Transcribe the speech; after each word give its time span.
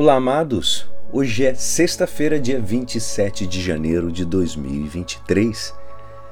Olá, 0.00 0.14
amados! 0.14 0.88
Hoje 1.12 1.44
é 1.44 1.54
sexta-feira, 1.54 2.38
dia 2.38 2.60
27 2.60 3.44
de 3.48 3.60
janeiro 3.60 4.12
de 4.12 4.24
2023. 4.24 5.74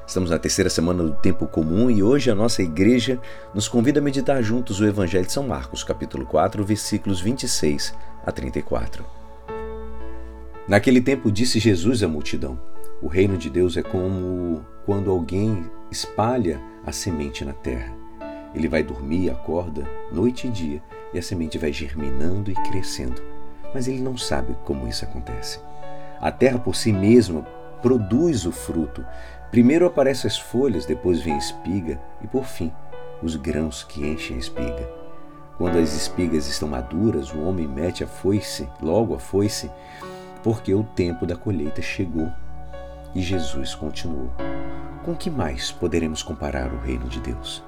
Estamos 0.07 0.29
na 0.29 0.39
terceira 0.39 0.69
semana 0.69 1.03
do 1.03 1.11
tempo 1.15 1.45
comum 1.45 1.91
e 1.91 2.01
hoje 2.01 2.31
a 2.31 2.33
nossa 2.33 2.63
igreja 2.63 3.19
nos 3.53 3.67
convida 3.67 3.99
a 3.99 4.01
meditar 4.01 4.41
juntos 4.41 4.79
o 4.79 4.85
Evangelho 4.85 5.25
de 5.25 5.33
São 5.33 5.45
Marcos, 5.45 5.83
capítulo 5.83 6.25
4, 6.25 6.63
versículos 6.63 7.19
26 7.19 7.93
a 8.25 8.31
34. 8.31 9.03
Naquele 10.65 11.01
tempo 11.01 11.29
disse 11.29 11.59
Jesus 11.59 12.01
à 12.01 12.07
multidão: 12.07 12.57
O 13.01 13.07
reino 13.09 13.37
de 13.37 13.49
Deus 13.49 13.75
é 13.75 13.83
como 13.83 14.65
quando 14.85 15.11
alguém 15.11 15.69
espalha 15.91 16.61
a 16.85 16.93
semente 16.93 17.43
na 17.43 17.51
terra. 17.51 17.93
Ele 18.55 18.69
vai 18.69 18.81
dormir 18.81 19.25
e 19.25 19.29
acorda 19.29 19.85
noite 20.09 20.47
e 20.47 20.51
dia, 20.51 20.81
e 21.13 21.19
a 21.19 21.21
semente 21.21 21.57
vai 21.57 21.73
germinando 21.73 22.49
e 22.49 22.53
crescendo 22.69 23.35
mas 23.77 23.87
ele 23.87 24.01
não 24.01 24.17
sabe 24.17 24.57
como 24.65 24.87
isso 24.87 25.05
acontece. 25.05 25.59
A 26.19 26.31
terra 26.31 26.57
por 26.57 26.75
si 26.75 26.91
mesma 26.91 27.43
produz 27.79 28.43
o 28.43 28.51
fruto. 28.51 29.05
Primeiro 29.51 29.85
aparecem 29.85 30.27
as 30.27 30.35
folhas, 30.35 30.83
depois 30.83 31.21
vem 31.21 31.35
a 31.35 31.37
espiga 31.37 32.01
e, 32.19 32.25
por 32.25 32.45
fim, 32.45 32.73
os 33.21 33.35
grãos 33.35 33.83
que 33.83 34.03
enchem 34.03 34.35
a 34.35 34.39
espiga. 34.39 34.89
Quando 35.59 35.77
as 35.77 35.93
espigas 35.93 36.47
estão 36.47 36.67
maduras, 36.67 37.31
o 37.31 37.39
homem 37.43 37.67
mete 37.67 38.03
a 38.03 38.07
foice, 38.07 38.67
logo 38.81 39.13
a 39.13 39.19
foice, 39.19 39.69
porque 40.41 40.73
o 40.73 40.83
tempo 40.83 41.27
da 41.27 41.35
colheita 41.35 41.79
chegou. 41.79 42.31
E 43.13 43.21
Jesus 43.21 43.75
continuou: 43.75 44.31
Com 45.05 45.13
que 45.13 45.29
mais 45.29 45.71
poderemos 45.71 46.23
comparar 46.23 46.73
o 46.73 46.79
reino 46.79 47.07
de 47.07 47.19
Deus? 47.19 47.63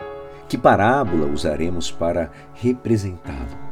Que 0.47 0.57
parábola 0.57 1.27
usaremos 1.27 1.91
para 1.91 2.31
representá-lo? 2.55 3.69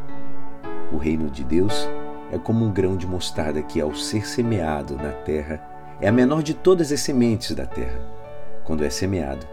O 0.91 0.97
reino 0.97 1.31
de 1.31 1.43
Deus 1.43 1.89
é 2.31 2.37
como 2.37 2.65
um 2.65 2.71
grão 2.71 2.97
de 2.97 3.07
mostarda 3.07 3.61
que, 3.61 3.79
ao 3.79 3.93
ser 3.95 4.27
semeado 4.27 4.95
na 4.95 5.11
terra, 5.11 5.61
é 6.01 6.07
a 6.07 6.11
menor 6.11 6.43
de 6.43 6.53
todas 6.53 6.91
as 6.91 6.99
sementes 6.99 7.55
da 7.55 7.65
terra. 7.65 7.99
Quando 8.63 8.83
é 8.83 8.89
semeado, 8.89 9.47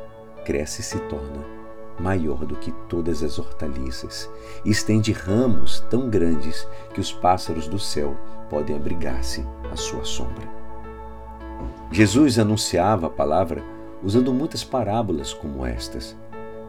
cresce 0.44 0.80
e 0.80 0.84
se 0.84 0.98
torna 1.00 1.54
maior 1.98 2.44
do 2.44 2.56
que 2.56 2.72
todas 2.88 3.22
as 3.22 3.38
hortaliças 3.38 4.28
e 4.64 4.70
estende 4.70 5.12
ramos 5.12 5.80
tão 5.88 6.10
grandes 6.10 6.66
que 6.92 7.00
os 7.00 7.12
pássaros 7.12 7.68
do 7.68 7.78
céu 7.78 8.16
podem 8.50 8.76
abrigar-se 8.76 9.46
à 9.72 9.76
sua 9.76 10.04
sombra. 10.04 10.48
Jesus 11.90 12.38
anunciava 12.38 13.06
a 13.06 13.10
palavra 13.10 13.62
usando 14.02 14.32
muitas 14.34 14.64
parábolas 14.64 15.32
como 15.32 15.64
estas, 15.64 16.16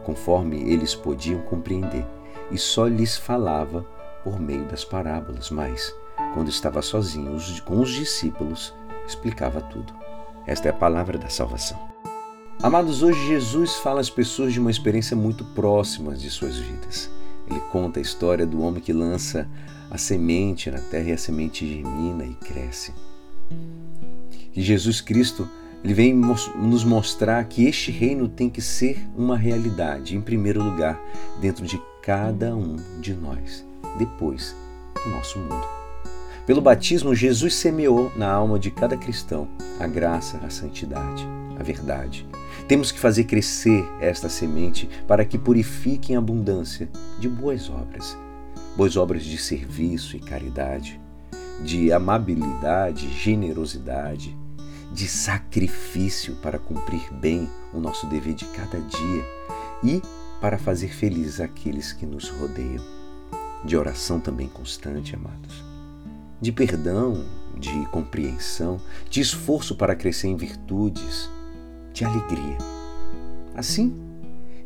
conforme 0.04 0.70
eles 0.70 0.94
podiam 0.94 1.40
compreender, 1.42 2.06
e 2.50 2.56
só 2.56 2.86
lhes 2.86 3.16
falava 3.16 3.84
por 4.26 4.40
meio 4.40 4.64
das 4.64 4.84
parábolas, 4.84 5.50
mas, 5.50 5.94
quando 6.34 6.48
estava 6.48 6.82
sozinho 6.82 7.38
com 7.64 7.80
os 7.80 7.90
discípulos, 7.90 8.74
explicava 9.06 9.60
tudo. 9.60 9.94
Esta 10.44 10.66
é 10.66 10.70
a 10.72 10.74
palavra 10.74 11.16
da 11.16 11.28
salvação. 11.28 11.78
Amados, 12.60 13.04
hoje 13.04 13.24
Jesus 13.28 13.76
fala 13.76 14.00
às 14.00 14.10
pessoas 14.10 14.52
de 14.52 14.58
uma 14.58 14.70
experiência 14.70 15.16
muito 15.16 15.44
próxima 15.44 16.12
de 16.16 16.28
suas 16.28 16.56
vidas. 16.56 17.08
Ele 17.48 17.60
conta 17.70 18.00
a 18.00 18.02
história 18.02 18.44
do 18.44 18.60
homem 18.62 18.82
que 18.82 18.92
lança 18.92 19.48
a 19.88 19.96
semente 19.96 20.72
na 20.72 20.80
terra 20.80 21.10
e 21.10 21.12
a 21.12 21.18
semente 21.18 21.64
germina 21.64 22.24
e 22.24 22.34
cresce. 22.34 22.92
E 24.56 24.60
Jesus 24.60 25.00
Cristo 25.00 25.48
ele 25.84 25.94
vem 25.94 26.12
nos 26.12 26.82
mostrar 26.82 27.44
que 27.44 27.64
este 27.64 27.92
reino 27.92 28.28
tem 28.28 28.50
que 28.50 28.60
ser 28.60 29.06
uma 29.16 29.36
realidade, 29.36 30.16
em 30.16 30.20
primeiro 30.20 30.64
lugar, 30.64 31.00
dentro 31.40 31.64
de 31.64 31.80
cada 32.02 32.56
um 32.56 32.74
de 33.00 33.14
nós 33.14 33.64
depois 33.96 34.54
do 35.04 35.10
nosso 35.10 35.38
mundo. 35.38 35.66
Pelo 36.46 36.60
batismo, 36.60 37.12
Jesus 37.12 37.56
semeou 37.56 38.12
na 38.14 38.30
alma 38.30 38.56
de 38.56 38.70
cada 38.70 38.96
cristão 38.96 39.48
a 39.80 39.86
graça, 39.88 40.38
a 40.44 40.48
santidade, 40.48 41.26
a 41.58 41.62
verdade. 41.62 42.24
Temos 42.68 42.92
que 42.92 43.00
fazer 43.00 43.24
crescer 43.24 43.84
esta 44.00 44.28
semente 44.28 44.88
para 45.08 45.24
que 45.24 45.38
purifique 45.38 46.12
em 46.12 46.16
abundância 46.16 46.88
de 47.18 47.28
boas 47.28 47.68
obras, 47.68 48.16
boas 48.76 48.96
obras 48.96 49.24
de 49.24 49.36
serviço 49.36 50.16
e 50.16 50.20
caridade, 50.20 51.00
de 51.64 51.92
amabilidade, 51.92 53.08
generosidade, 53.10 54.36
de 54.92 55.08
sacrifício 55.08 56.36
para 56.36 56.60
cumprir 56.60 57.12
bem 57.12 57.50
o 57.74 57.80
nosso 57.80 58.06
dever 58.06 58.34
de 58.34 58.44
cada 58.46 58.78
dia 58.78 59.24
e 59.82 60.00
para 60.40 60.58
fazer 60.58 60.88
felizes 60.88 61.40
aqueles 61.40 61.92
que 61.92 62.06
nos 62.06 62.28
rodeiam 62.28 62.95
de 63.66 63.76
oração 63.76 64.20
também 64.20 64.48
constante, 64.48 65.14
amados, 65.14 65.64
de 66.40 66.52
perdão, 66.52 67.24
de 67.58 67.86
compreensão, 67.86 68.80
de 69.10 69.20
esforço 69.20 69.74
para 69.74 69.96
crescer 69.96 70.28
em 70.28 70.36
virtudes, 70.36 71.28
de 71.92 72.04
alegria. 72.04 72.58
Assim, 73.54 73.94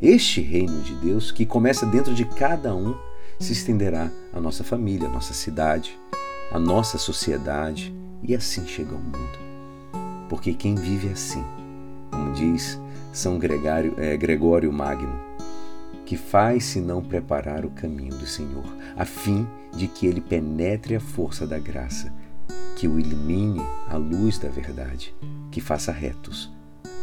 este 0.01 0.41
reino 0.41 0.81
de 0.81 0.93
Deus, 0.95 1.31
que 1.31 1.45
começa 1.45 1.85
dentro 1.85 2.13
de 2.13 2.25
cada 2.25 2.75
um, 2.75 2.95
se 3.39 3.53
estenderá 3.53 4.11
à 4.31 4.39
nossa 4.39 4.63
família, 4.63 5.07
à 5.07 5.11
nossa 5.11 5.33
cidade, 5.33 5.97
à 6.51 6.59
nossa 6.59 6.97
sociedade 6.97 7.93
e 8.21 8.35
assim 8.35 8.67
chega 8.67 8.91
ao 8.91 8.99
mundo. 8.99 9.39
Porque 10.29 10.53
quem 10.53 10.75
vive 10.75 11.09
assim, 11.09 11.43
como 12.11 12.33
diz 12.33 12.79
São 13.11 13.39
Gregório, 13.39 13.95
é, 13.97 14.15
Gregório 14.15 14.71
Magno, 14.71 15.19
que 16.11 16.17
faz 16.17 16.65
senão 16.65 17.01
preparar 17.01 17.63
o 17.63 17.69
caminho 17.69 18.13
do 18.17 18.27
Senhor, 18.27 18.65
a 18.97 19.05
fim 19.05 19.47
de 19.71 19.87
que 19.87 20.05
ele 20.05 20.19
penetre 20.19 20.93
a 20.93 20.99
força 20.99 21.47
da 21.47 21.57
graça, 21.57 22.13
que 22.75 22.85
o 22.85 22.99
ilumine 22.99 23.61
a 23.87 23.95
luz 23.95 24.37
da 24.37 24.49
verdade, 24.49 25.15
que 25.49 25.61
faça 25.61 25.89
retos 25.89 26.51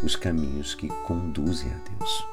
os 0.02 0.14
caminhos 0.14 0.74
que 0.74 0.88
conduzem 1.06 1.70
a 1.72 1.78
Deus. 1.88 2.26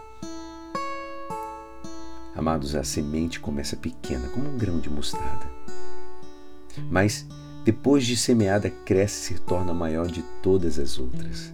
Amados, 2.35 2.75
a 2.75 2.83
semente 2.83 3.39
começa 3.39 3.77
pequena, 3.77 4.27
como 4.27 4.49
um 4.49 4.57
grão 4.57 4.77
de 4.77 4.89
mostarda. 4.89 5.49
Mas, 6.91 7.25
depois 7.63 8.05
de 8.05 8.17
semeada, 8.17 8.69
cresce 8.69 9.31
e 9.31 9.37
se 9.37 9.41
torna 9.43 9.73
maior 9.73 10.07
de 10.07 10.21
todas 10.43 10.77
as 10.77 10.99
outras. 10.99 11.53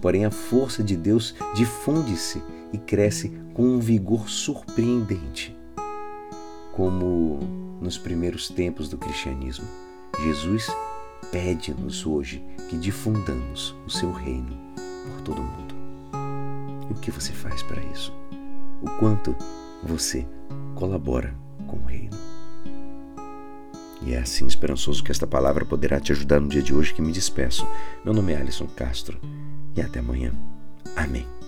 Porém, 0.00 0.24
a 0.24 0.30
força 0.30 0.84
de 0.84 0.96
Deus 0.96 1.34
difunde-se 1.52 2.40
e 2.72 2.78
cresce 2.78 3.30
com 3.54 3.62
um 3.62 3.78
vigor 3.78 4.28
surpreendente. 4.28 5.56
Como 6.72 7.38
nos 7.80 7.98
primeiros 7.98 8.48
tempos 8.48 8.88
do 8.88 8.96
cristianismo, 8.96 9.66
Jesus 10.22 10.66
pede-nos 11.30 12.06
hoje 12.06 12.42
que 12.68 12.76
difundamos 12.76 13.74
o 13.86 13.90
seu 13.90 14.12
reino 14.12 14.56
por 15.04 15.20
todo 15.22 15.40
o 15.40 15.44
mundo. 15.44 15.74
E 16.88 16.92
o 16.92 16.96
que 16.96 17.10
você 17.10 17.32
faz 17.32 17.62
para 17.62 17.82
isso? 17.86 18.12
O 18.82 18.90
quanto 18.98 19.34
você 19.82 20.26
colabora 20.74 21.34
com 21.66 21.76
o 21.76 21.84
reino? 21.84 22.16
E 24.02 24.14
é 24.14 24.18
assim 24.18 24.46
esperançoso 24.46 25.04
que 25.04 25.12
esta 25.12 25.26
palavra 25.26 25.64
poderá 25.64 26.00
te 26.00 26.12
ajudar 26.12 26.40
no 26.40 26.48
dia 26.48 26.62
de 26.62 26.74
hoje 26.74 26.94
que 26.94 27.02
me 27.02 27.12
despeço. 27.12 27.66
Meu 28.04 28.14
nome 28.14 28.32
é 28.32 28.36
Alisson 28.36 28.66
Castro 28.66 29.20
e 29.76 29.80
até 29.80 30.00
amanhã. 30.00 30.32
Amém. 30.96 31.39